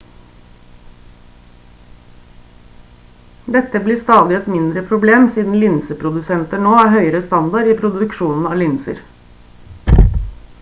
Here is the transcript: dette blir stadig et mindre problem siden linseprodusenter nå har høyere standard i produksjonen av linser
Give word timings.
dette 3.57 3.81
blir 3.87 3.99
stadig 4.03 4.37
et 4.39 4.47
mindre 4.53 4.83
problem 4.93 5.27
siden 5.35 5.59
linseprodusenter 5.65 6.65
nå 6.65 6.73
har 6.79 6.91
høyere 6.95 7.23
standard 7.27 7.71
i 7.75 7.79
produksjonen 7.85 8.51
av 8.55 8.59
linser 8.65 9.05